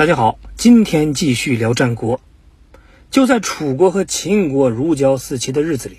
[0.00, 2.22] 大家好，今天继续聊战国。
[3.10, 5.98] 就在楚国和秦国如胶似漆的日子里，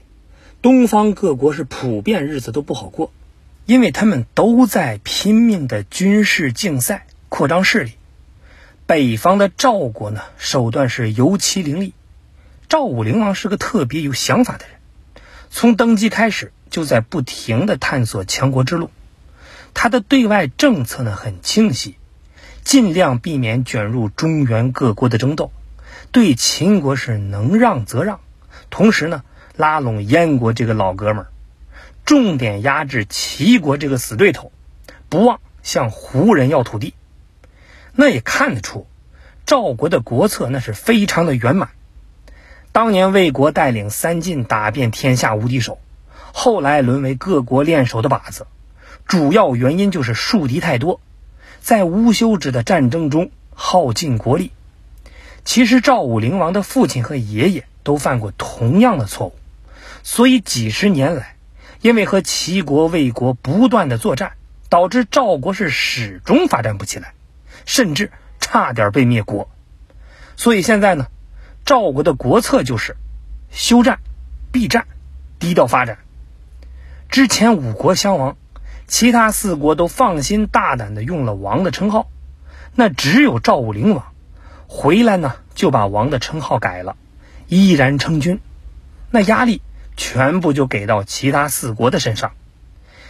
[0.60, 3.14] 东方各国是普遍日子都不好过，
[3.68, 7.92] 因为他们都在拼命的军事竞赛、扩张势力。
[8.88, 11.93] 北方的赵国呢，手段是尤其凌厉。
[12.68, 14.77] 赵武灵王是个特别有想法的人，
[15.52, 18.89] 从登基开始就在不停的探索强国之路。
[19.75, 21.97] 他的对外政策呢很清晰。
[22.64, 25.52] 尽量避免卷入中原各国的争斗，
[26.11, 28.20] 对秦国是能让则让，
[28.70, 29.24] 同时呢
[29.57, 31.28] 拉拢燕国这个老哥们儿，
[32.06, 34.52] 重点压制齐国这个死对头，
[35.09, 36.94] 不忘向胡人要土地。
[37.94, 38.88] 那也看得出，
[39.45, 41.70] 赵国的国策那是非常的圆满。
[42.72, 45.80] 当年魏国带领三晋打遍天下无敌手，
[46.31, 48.48] 后来沦为各国练手的靶子，
[49.06, 51.02] 主要原因就是树敌太多。
[51.61, 54.52] 在无休止的战争中耗尽国力。
[55.45, 59.36] 其实赵武灵王的父亲和爷爷都犯过同样的错误，
[60.04, 61.36] 所以几十年来，
[61.82, 64.34] 因为和齐国、魏国不断的作战，
[64.70, 67.14] 导致赵国是始终发展不起来，
[67.66, 69.50] 甚至差点被灭国。
[70.36, 71.08] 所以现在呢，
[71.64, 72.98] 赵国的国策就是
[73.52, 74.00] 休战、
[74.52, 74.88] 避战、
[75.39, 76.00] 低调发展。
[77.08, 78.36] 之前五国相王。
[78.88, 82.10] 其他四国都放心大胆的用了王的称号，
[82.76, 84.14] 那只有赵武灵王
[84.68, 86.96] 回来呢，就把王的称号改了，
[87.48, 88.40] 依然称君。
[89.10, 89.62] 那压力
[89.98, 92.32] 全部就给到其他四国的身上。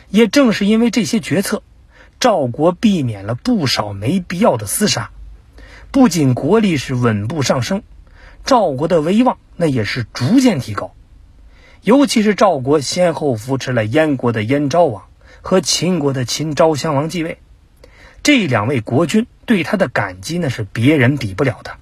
[0.09, 1.63] 也正是因为这些决策，
[2.19, 5.11] 赵国避免了不少没必要的厮杀，
[5.91, 7.83] 不仅国力是稳步上升，
[8.44, 10.94] 赵国的威望那也是逐渐提高。
[11.81, 15.03] 尤其是赵国先后扶持了燕国的燕昭王。
[15.42, 17.39] 和秦国的秦昭襄王继位，
[18.23, 21.78] 这两位国君对他的感激呢是别人比不了的，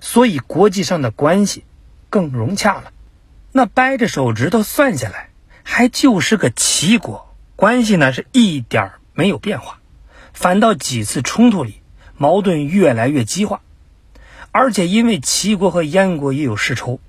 [0.00, 1.64] 所以国际上的关系
[2.10, 2.92] 更融洽了。
[3.50, 5.30] 那掰着手指头算下来，
[5.62, 9.80] 还就是个齐国，关系呢是一点没有变化，
[10.34, 11.80] 反倒几次冲突里
[12.16, 13.62] 矛盾越来越激化，
[14.50, 17.00] 而且因为齐国和燕国也有世仇，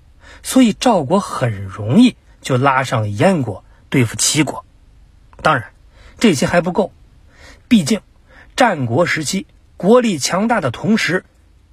[0.41, 4.65] 所以赵国很容易就拉上燕国对付齐国。
[5.41, 5.72] 当然。
[6.19, 6.91] 这些还不够，
[7.67, 8.01] 毕竟
[8.55, 9.47] 战国时期
[9.77, 11.25] 国力强大的同时，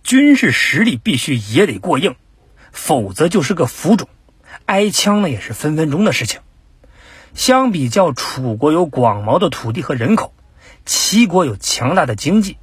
[0.02, 2.16] 军事实力必须也得过硬，
[2.72, 4.08] 否则就是个浮肿，
[4.66, 6.40] 挨枪呢也是分分钟的事情。
[7.34, 10.34] 相比较楚国有广袤的土地和人口，
[10.84, 12.56] 齐国有强大的经济，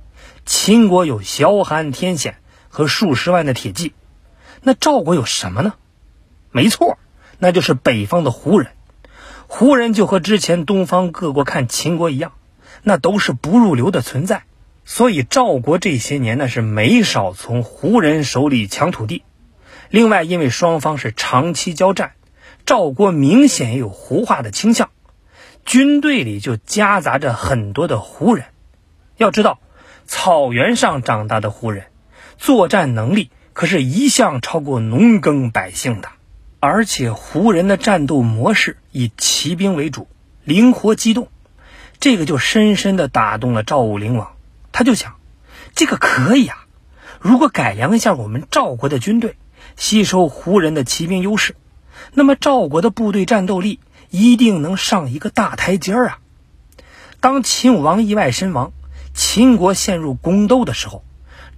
[0.45, 3.94] 秦国有崤函天险和数十万的铁骑，
[4.61, 5.75] 那赵国有什么呢？
[6.51, 6.97] 没错，
[7.38, 8.71] 那就是北方的胡人。
[9.47, 12.34] 胡人就和之前东方各国看秦国一样，
[12.84, 14.44] 那都是不入流的存在。
[14.84, 19.24] 所以赵国这些年那是没少从胡人手里抢土地。
[19.90, 22.12] 另外，因为双方是长期交战，
[22.66, 24.90] 赵国明显有胡化的倾向，
[25.66, 28.46] 军队里就夹杂着很多的胡人。
[29.16, 29.59] 要知道，
[30.06, 31.86] 草原上长大的胡人，
[32.38, 36.09] 作战能力可是一向超过农耕百姓的。
[36.59, 40.07] 而且胡人的战斗模式以骑兵为主，
[40.44, 41.29] 灵活机动，
[42.00, 44.34] 这个就深深的打动了赵武灵王。
[44.72, 45.18] 他就想，
[45.75, 46.66] 这个可以啊，
[47.19, 49.38] 如果改良一下我们赵国的军队，
[49.75, 51.56] 吸收胡人的骑兵优势，
[52.13, 53.79] 那么赵国的部队战斗力
[54.09, 56.19] 一定能上一个大台阶儿啊！
[57.19, 58.72] 当秦武王意外身亡，
[59.13, 61.03] 秦国陷入宫斗的时候，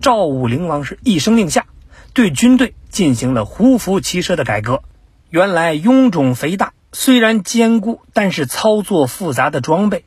[0.02, 1.68] 赵武灵王是一声令下，
[2.14, 4.84] 对军队进行了胡服骑射的改革。
[5.30, 10.04] 原来臃肿肥大，虽然坚固，但是操作复杂的装备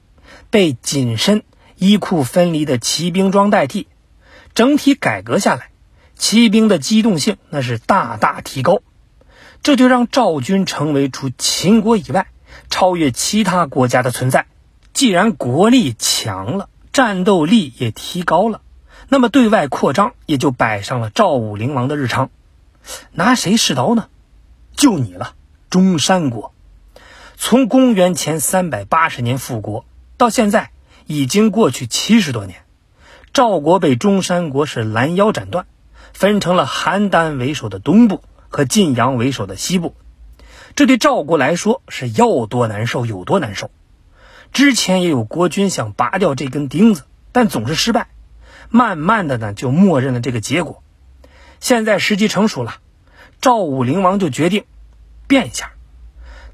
[0.50, 1.44] 被紧身、
[1.76, 3.86] 衣裤分离的骑兵装代替。
[4.52, 5.70] 整体改革下来，
[6.16, 8.80] 骑兵的机动性那是大大提高，
[9.62, 12.26] 这就让赵军成为除秦国以外
[12.68, 14.46] 超越其他国家的存在。
[14.92, 18.60] 既然国力强了，战斗力也提高了，
[19.08, 22.28] 那么对外扩张也就摆上了赵武灵王的日常。
[23.12, 24.08] 拿谁试刀呢？
[24.76, 25.34] 就你了，
[25.70, 26.54] 中山国。
[27.36, 29.84] 从公元前三百八十年复国
[30.16, 30.70] 到现在，
[31.06, 32.64] 已经过去七十多年。
[33.32, 35.66] 赵国被中山国是拦腰斩断，
[36.12, 39.94] 分成了邯郸为首的东部和晋阳为首的西部。
[40.76, 43.70] 这对赵国来说是要多难受有多难受。
[44.52, 48.08] 之前也有国君想拔掉这根钉子，但总是失败。
[48.68, 50.82] 慢慢的呢，就默认了这个结果。
[51.58, 52.76] 现在时机成熟了。
[53.42, 54.66] 赵武灵王就决定
[55.26, 55.72] 变一下，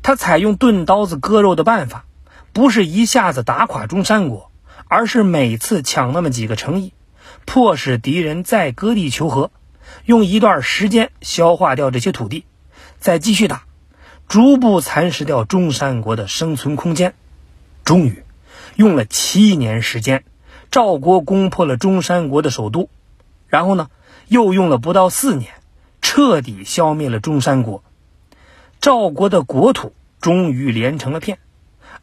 [0.01, 2.07] 他采用钝刀子割肉的办法，
[2.55, 4.51] 不是一下子打垮中山国，
[4.87, 6.95] 而是每次抢那么几个城邑，
[7.45, 9.51] 迫使敌人再割地求和，
[10.07, 12.47] 用一段时间消化掉这些土地，
[12.99, 13.65] 再继续打，
[14.27, 17.13] 逐步蚕食掉中山国的生存空间。
[17.85, 18.23] 终于，
[18.77, 20.25] 用了七年时间，
[20.71, 22.89] 赵国攻破了中山国的首都，
[23.47, 23.91] 然后呢，
[24.27, 25.53] 又用了不到四年，
[26.11, 27.85] 彻底消灭了中山国。
[28.81, 31.39] 赵国的国土终于连成了片，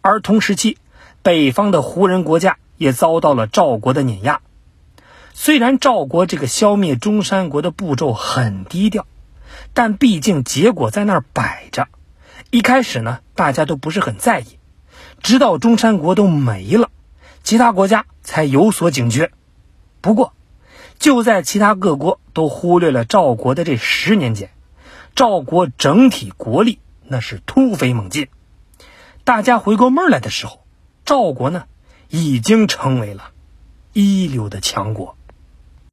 [0.02, 0.78] 而同时期，
[1.24, 4.42] 北方的胡人国家也遭到了赵国的碾压。
[5.34, 9.07] 虽然赵国这个消灭中山国的步骤很低调，
[9.74, 11.88] 但毕竟结果在那儿摆着。
[12.51, 14.60] 一开始呢，大家都不是很在意，
[15.24, 16.92] 直到中山国都没了，
[17.42, 19.31] 其他国家才有所警觉。
[20.00, 20.34] 不过，
[21.00, 24.50] 就在其他各国都忽略了赵国的这十年间。
[25.16, 28.28] 赵国整体国力那是突飞猛进，
[29.24, 30.66] 大家回过闷来的时候，
[31.06, 31.66] 赵国呢
[32.10, 33.32] 已经成为了
[33.94, 35.15] 一流的强国。